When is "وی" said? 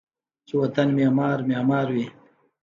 1.93-2.05